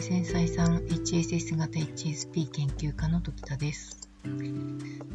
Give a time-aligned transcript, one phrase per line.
[0.00, 4.08] 繊細さん HSS 型 HSP 研究家の時田です。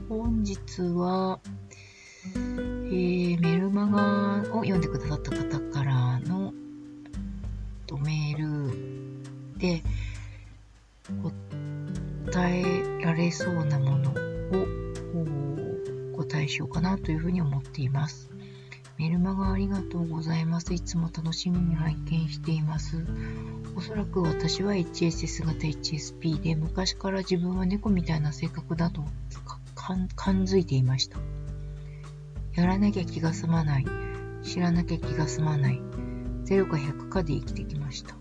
[0.08, 1.40] 本日は、
[2.36, 6.54] えー、メルマガを読んでくださった方からの
[8.04, 9.82] メールで
[12.32, 14.16] 答えられそうなものを
[16.14, 18.35] お答えしようかなというふうに思っています。
[18.98, 20.74] メルマガありがとうございます。
[20.74, 23.06] いつも楽しみに拝見しています。
[23.76, 29.04] おそらく私は HSS 型 HSP で昔から自分は猫みたいな性格だと
[29.76, 30.08] 感
[30.46, 31.20] づいていました。
[32.54, 33.86] やらなきゃ気が済まない。
[34.44, 35.82] 知らなきゃ気が済まない。
[36.46, 38.16] 0か100かで生きてきました。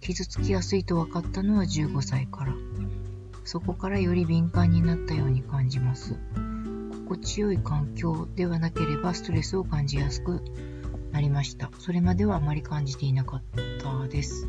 [0.00, 2.54] 傷つきやすいと分かったのは15歳から。
[3.44, 6.16] そこからより敏感になったように感じます。
[7.14, 10.42] 心地よい環境ではなければストレスを感じやすく
[11.12, 11.70] なりました。
[11.78, 13.42] それまではあまり感じていなかっ
[13.78, 14.48] たです。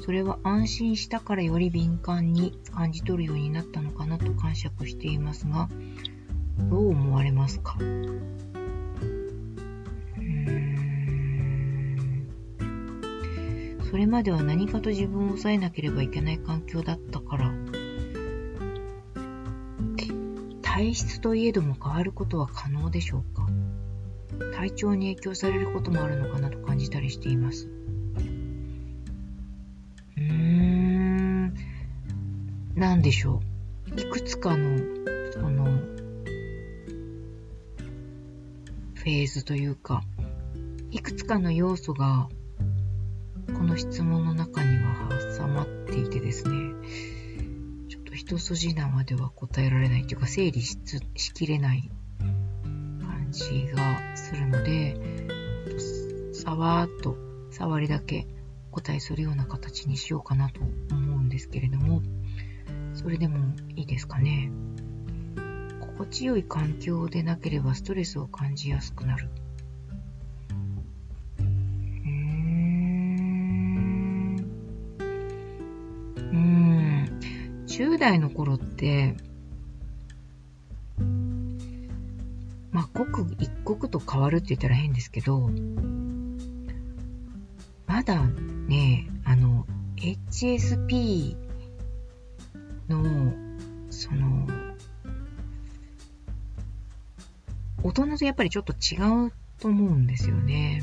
[0.00, 5.68] それは安心したからより敏感に感じ取るようになったのかなと感触していますが、
[6.58, 7.76] どう思われますか？
[13.90, 17.52] それまでは何かと自分を抑えなければいけない環境だったから
[20.78, 23.48] 体質といえども変わることは可能でしょうか？
[24.54, 27.68] 体調に影響されることもあるのかなと感じたりしています。
[30.16, 31.52] うーん、
[32.76, 33.42] なんでしょ
[33.96, 34.00] う？
[34.00, 34.78] いくつかの、
[35.32, 40.04] その、フェーズというか、
[40.92, 42.28] いくつかの要素が、
[43.48, 46.52] この質問の中には挟まっていてですね、
[48.28, 50.76] 一筋縄では答えられないというか、整理し
[51.16, 55.00] しきれない感じがするので、
[56.34, 57.16] さわーっと
[57.50, 58.26] 触りだけ
[58.70, 62.02] お答えするような形にしようかなと思うんですけれども、
[62.92, 63.38] それでも
[63.76, 64.52] いいですかね。
[65.80, 69.30] 心地よい環境でなければストレスを感じやすくなる。
[77.78, 79.14] 10代の頃って、
[82.72, 85.48] まあ、刻一刻と変わるって言ったら変ですけど、
[87.86, 88.26] まだ
[88.66, 91.36] ね、あの、HSP
[92.88, 93.32] の、
[93.90, 94.48] その、
[97.84, 100.82] 大人とやっぱりちょっと違うと思うんですよね。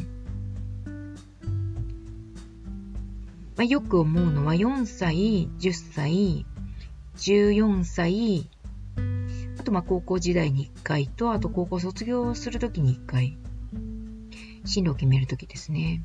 [3.57, 6.45] まあ、よく思うのは4歳、10歳、
[7.17, 8.49] 14歳、
[9.59, 13.37] あとまあ高校時代に1回と、あと高校卒業するときに1回、
[14.65, 16.03] 進路を決めるときですね。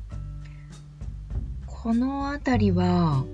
[1.65, 3.25] このあたりは、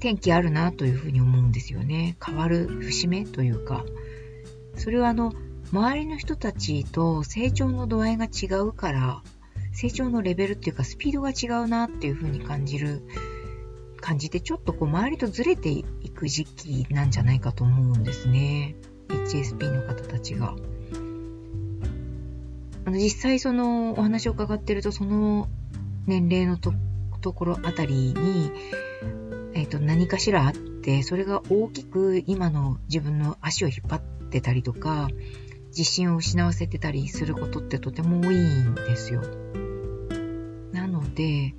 [0.00, 2.16] 天気あるなというふうに思うんですよね。
[2.24, 3.84] 変わる節目というか。
[4.76, 5.32] それはあの、
[5.72, 9.22] 周りの人たちと成長の度合いが違うから、
[9.72, 13.02] 成長のレベルっていうかスピードが違うなっていうふうに感じる
[14.04, 15.82] 感じて、ちょっとこう周りとずれてい
[16.14, 18.76] く時期なんじゃないかと思うんですね。
[19.08, 20.54] HSP の方たちが。
[22.84, 25.48] あの実際そのお話を伺ってると、その
[26.06, 26.74] 年齢のと
[27.22, 28.50] ところあたりに、
[29.54, 35.08] え、ー、と、何かしらあって、それが大きく今の自分の足を引っ張ってたりとか、
[35.68, 39.22] 自信を失わせてたりすることってとても多いんですよ。
[40.72, 41.54] なので、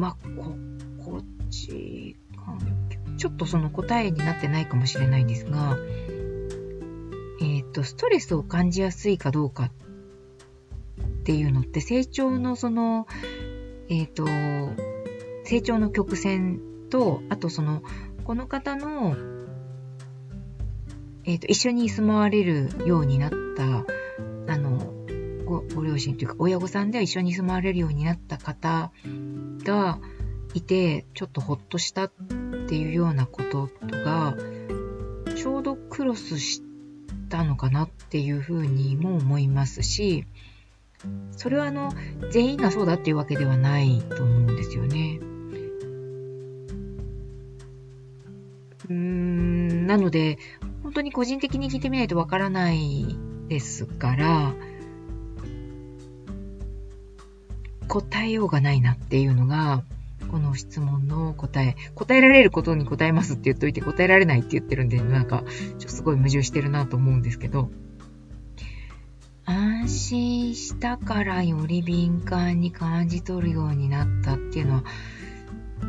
[0.00, 0.56] まあ、こ、
[1.04, 2.56] こっちか、
[3.18, 5.76] ちょっとその答えになってないかもしれないんですが、
[7.42, 9.70] えっ、ー、と、ストレスを感じやすいかどうかっ
[11.24, 13.06] ていうのって成長のその、
[13.90, 14.24] えっ、ー、と、
[15.44, 17.82] 成長の曲線と、あとその、
[18.24, 19.16] この方の、
[21.24, 23.84] えっ、ー、と、一緒に住まわれるようになった、
[25.74, 28.92] ご両親というか親御さんで一緒に住まわれるようになった方
[29.64, 29.98] が
[30.54, 32.12] いて、ちょっとほっとしたっ
[32.68, 34.34] ていうようなことが、
[35.36, 36.62] ちょうどクロスし
[37.28, 40.26] たのかなっていうふうにも思いますし、
[41.32, 41.90] それはあの、
[42.30, 45.20] 全員がそうだっていうわけではないと思うんですよね。
[48.88, 50.38] うーん、なので、
[50.82, 53.06] 本当に個人的に聞いてみないとわからない
[53.48, 54.54] ですから、
[57.90, 59.82] 答えようがないなっていうのが、
[60.30, 67.68] この質問の答え、答えられることに答えますって言っといて答えられないって言ってるんで、なんか、ちょっとすごい矛盾してるなと思うんですけど、
[69.44, 74.84] 安心したからより敏感に感じ取るようになったっていうのは、
[75.82, 75.84] う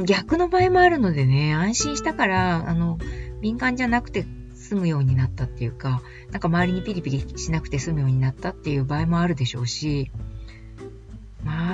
[0.00, 2.98] ん、逆の場合もあるのでね、安心したから、あの、
[3.40, 10.10] 敏感じゃなくて済むようになったっていうか、なんか周りにピリピリしなくて済むようになったっていう場合もあるでしょうし、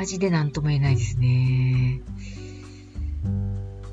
[0.04, 2.02] マジで何とも言えないですね。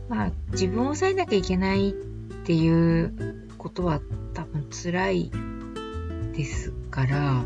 [0.09, 4.01] まあ、自分を抑えなきゃいけないっていうことは
[4.33, 5.31] 多分辛い
[6.35, 7.45] ですから、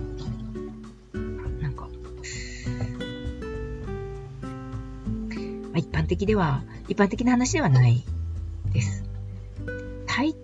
[1.61, 1.89] なんか、ま
[5.75, 8.03] あ、一般的では、一般的な話ではない
[8.73, 9.03] です。
[10.07, 10.35] 体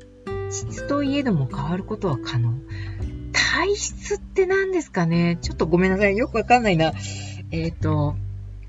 [0.51, 2.53] 質といえども変わることは可能。
[3.33, 5.39] 体質って何ですかね？
[5.41, 6.15] ちょっとごめんなさい。
[6.15, 6.93] よくわかんないな。
[7.51, 8.15] えっ、ー、と、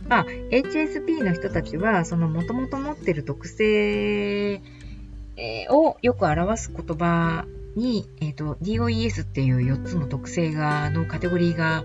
[0.08, 4.60] まあ、HSP の人たちは、その元々持ってる特性
[5.70, 7.46] をよく表す言葉
[7.76, 11.84] に、えっ、ー、と、DOES っていう4つの特性が、のカテゴリーが、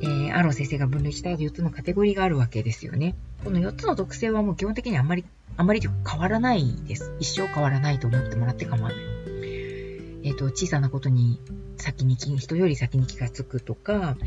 [0.00, 3.14] えー、アロー先生が分類した4つのカテゴリーがあるわけですよね。
[3.44, 5.24] この4つの特性はもう基本的にあんまり、
[5.56, 7.12] あまり変わらないです。
[7.18, 9.17] 一生変わらないと思ってもらって構わない。
[10.28, 11.40] えっ、と、小さなことに
[11.78, 14.18] 先に、人より先に気がつくとか、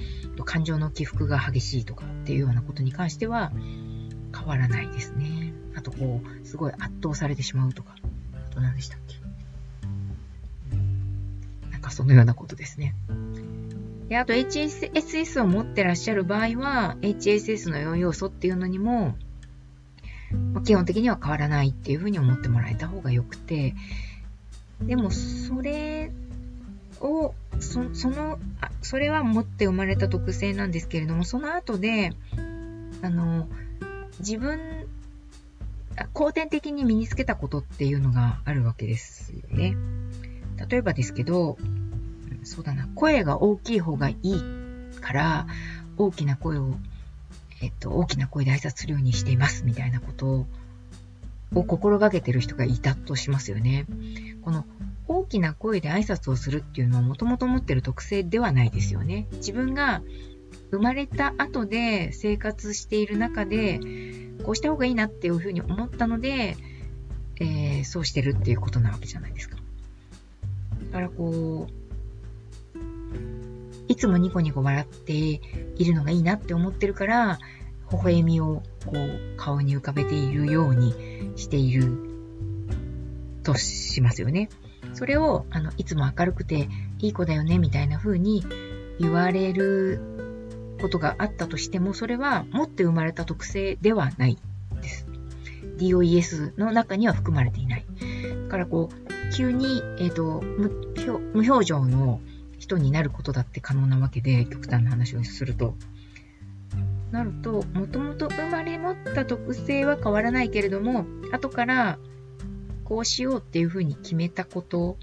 [0.45, 3.51] 感情の起伏が激しいとかっていうようなことに関しては
[4.36, 5.53] 変わらないですね。
[5.75, 7.95] あと、こう、すごい圧倒されてしまうとか。
[8.33, 9.15] あと何でしたっけ？
[11.69, 12.95] なんかそのようなことですね。
[14.09, 19.15] で、あと HSS を持ってらっしゃる場合は、HSS の4要素っていうのにも、
[20.65, 23.75] 基本的には変わらないっていうふうに思ってもらえた方がよくて、
[24.83, 26.12] でもそれ
[27.00, 32.12] を、そそのあ、それは持って生まれた特性なんですけれども、その後で、
[33.01, 33.48] あの、
[34.19, 34.60] 自分、
[36.13, 39.75] 後天的に身につけたことっていうのがあるわけですよね。
[40.69, 41.57] 例えばですけど、
[42.44, 44.42] そうだな、声が大きい方がいい
[45.01, 45.48] から、
[45.98, 46.74] 大きな声を、
[47.62, 50.48] えっと、大きな声で挨拶するようにしていますみたいなことを
[51.53, 53.86] を心がけてる人がいたとしますよね。
[54.44, 54.65] この
[55.07, 59.27] 大きな声で挨拶をするっていうのはもともと持ってる特性ではないですよね。
[59.33, 60.01] 自分が
[60.71, 63.80] 生まれた後で生活している中で、
[64.44, 66.56] こうした方がいいなっていうふうに思ったので、
[67.39, 69.57] えー、そうしてるっていうことなわけじゃないですか。
[69.57, 69.63] だ
[70.94, 71.81] からこう、
[73.88, 75.39] いつもニコニコ笑ってい
[75.83, 77.39] るのがいいなって思ってるから、
[77.92, 80.94] 微笑みをこう顔に浮かべているように
[81.36, 81.98] している
[83.44, 84.50] としますよね。
[84.94, 86.68] それを、あの、いつも明るくて
[87.00, 88.44] いい子だよね、みたいな風に
[89.00, 90.00] 言われる
[90.82, 94.38] ことがあったとしても、それは持って生まれた特性ではない
[94.82, 95.08] です。
[95.78, 97.86] DOES の中には含まれていない。
[98.46, 102.20] だからこう、急に、えっ、ー、と無表情の
[102.60, 105.76] 人になることだって可能なわけで、極端な話をすると。
[107.12, 112.00] なると、もともと生まれ持った特性は変わらないけれども、後から
[112.86, 114.98] こうしようっていうふうに決めたこと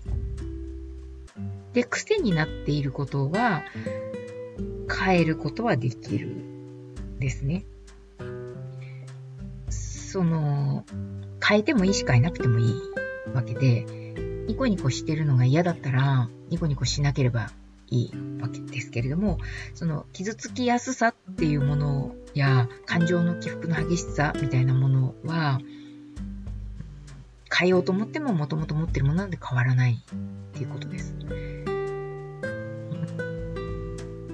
[1.74, 3.62] で、癖になっていることは
[4.90, 6.34] 変えることはできる
[7.18, 7.64] ですね。
[9.68, 10.84] その、
[11.46, 12.74] 変えてもいいし変えなくてもいい
[13.34, 13.84] わけで、
[14.46, 17.50] ニコニコしてるのが嫌だったら、ニコニコしなければ
[17.90, 19.38] いいわけですけれども、
[19.74, 25.60] その傷つきやすさっていうものや感情の起伏の激しさみたいなものは、
[27.56, 30.18] 変えようと思ってももともと持ってるものなんで変わらないっ
[30.52, 31.14] ていうことです。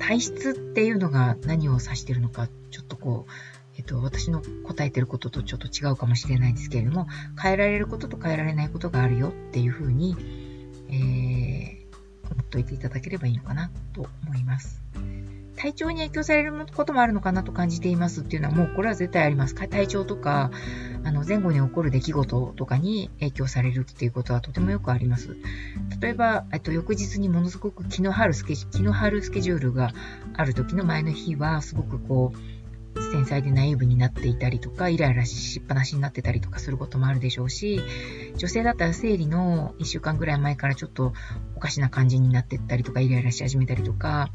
[0.01, 3.31] 体質っていうのが何を指してるのか、ちょっとこう、
[3.79, 7.07] えっと、私の答えてることとちょっと違うかもしれないんですけれども、
[7.41, 10.44] 変えられることと変えられないことがあるよっていうふうに、
[12.55, 14.81] といていただければいいのかなと思います。
[15.57, 19.55] 体調に影響されることもあるのかなと感じていますっていうのはもうこれは絶対あります。
[19.55, 20.51] 体調とか、
[21.05, 25.37] あの前後に起こる出来事とかに影響されるっていうことはとてもよくあります。
[26.01, 29.93] 例えば、えっと、翌日にものすごく気の張るスケ気の張るスケジュールが
[30.35, 32.64] ある時の前の日はすごくこう、
[32.97, 37.81] 繊細でナイーブになっていたりとか、イライラしっぱなしになってたりとかすることもあるでしょうし、
[38.37, 41.13] 女性だったら生理の1週間ぐらい前からちょっと
[41.57, 44.31] おかしな感じになってったりとか、イライラし始めたりとか、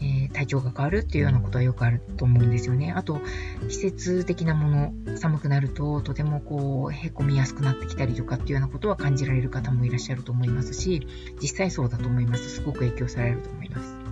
[0.00, 2.92] えー、体調が変わるっていうようなことはよくあると思うんですよね。
[2.92, 3.20] あと、
[3.68, 11.06] 季節的なもの、寒くなるととてもこう、へこみやすくなってきたりとかっていうようなことは感じられる方もいらっしゃると思いますし、
[11.40, 12.48] 実際そうだと思います。
[12.48, 14.07] すごく影響されると思います。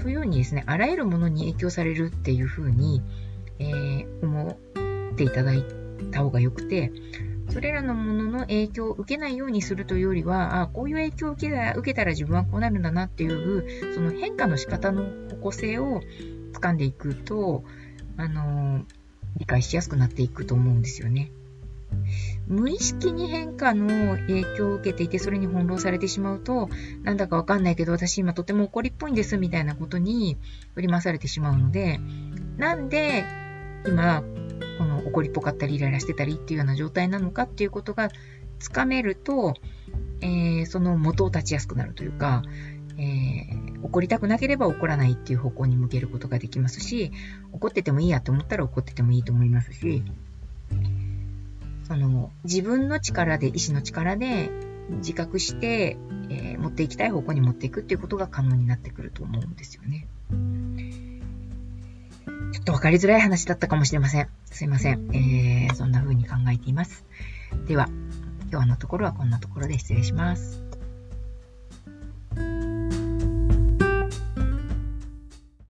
[0.00, 3.02] というようにですね、あらゆるものに影響されるっていうふうに、
[3.58, 4.58] えー、思
[5.12, 5.64] っていただい
[6.10, 6.90] た方がよくて、
[7.50, 16.00] それらのものの影響を受けないようにするというよりは、あこういう影響を受けたら受けたら自分はこうなるんだなっていう、その変化の仕方の方向性を
[16.52, 17.64] 掴んでいくと、
[18.16, 18.84] あの、
[19.36, 21.30] 理解しやすくなっていくと思うんですよね。
[22.46, 26.68] 無意識に変化の影響を受けていて、それに翻弄されてしまうと、
[27.02, 30.36] なんだかわかんないけど、私今とても怒りっぽいんです、みたいなことに
[30.74, 32.00] 振り回されてしまうので、
[32.56, 33.24] なんで
[33.86, 34.22] 今、
[34.78, 38.10] この怒りっぽかったりイライラしてたりっていうような状態なのかっていうことが
[38.58, 39.54] つかめると、
[40.20, 42.42] えー、その元を立ちやすくなるというか、
[42.98, 47.12] えー、怒りたくなければ怒らないっていう方向に向けることができますし、
[47.52, 50.02] 怒っててもいいやと思ったら怒っててもいいと思いますし、
[51.90, 54.48] その自分の力で、意志の力で
[54.98, 60.06] 自覚して、えー、持っていきたい方向に持っていくっていうことが可能になってくると思うんですよね。
[62.52, 64.28] ちょっと分かりづらい話だったかもしれません。
[64.44, 65.10] すいません。
[65.12, 67.04] えー、そんな風に考えています。
[67.66, 67.88] では、
[68.52, 70.69] 今日のところはこんなところで失礼します。